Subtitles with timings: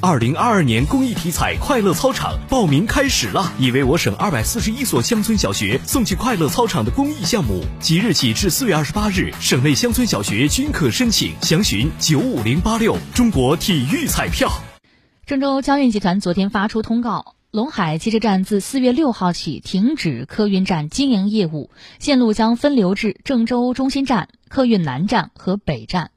[0.00, 14.48] 二零二二年公益体彩快乐操场报名开始了，已为我省二百四十一所乡村小学送去快乐操场的公益项目，即日起至四月二十八日，省内乡村小学均可申请，详询九五零八六中国体育彩票。
[15.26, 26.12] 郑州交运集团昨天发出通告，陇海汽车站自四月六号起停止客运站经营业务，线路将分流至郑州中心站、客运南站和北站。